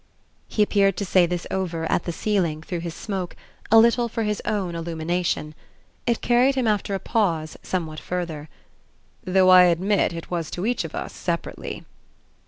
He 0.47 0.63
appeared 0.63 0.97
to 0.97 1.05
say 1.05 1.27
this 1.27 1.45
over, 1.51 1.85
at 1.85 2.05
the 2.05 2.11
ceiling, 2.11 2.63
through 2.63 2.79
his 2.79 2.95
smoke, 2.95 3.35
a 3.71 3.77
little 3.77 4.09
for 4.09 4.23
his 4.23 4.41
own 4.45 4.73
illumination. 4.73 5.53
It 6.07 6.21
carried 6.21 6.55
him 6.55 6.65
after 6.67 6.95
a 6.95 6.99
pause 6.99 7.55
somewhat 7.61 7.99
further. 7.99 8.49
"Though 9.23 9.49
I 9.49 9.65
admit 9.65 10.11
it 10.11 10.31
was 10.31 10.49
to 10.57 10.65
each 10.65 10.83
of 10.83 10.95
us 10.95 11.13
separately." 11.13 11.85